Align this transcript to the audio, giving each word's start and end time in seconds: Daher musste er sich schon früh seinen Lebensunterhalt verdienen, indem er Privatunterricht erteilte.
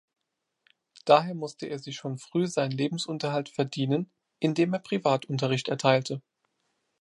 Daher 1.05 1.35
musste 1.35 1.67
er 1.67 1.77
sich 1.77 1.95
schon 1.97 2.17
früh 2.17 2.47
seinen 2.47 2.71
Lebensunterhalt 2.71 3.49
verdienen, 3.49 4.09
indem 4.39 4.73
er 4.73 4.79
Privatunterricht 4.79 5.67
erteilte. 5.67 6.23